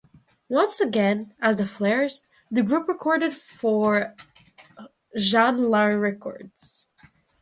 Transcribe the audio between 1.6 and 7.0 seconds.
Flares, the group recorded for Jan-Lar Records.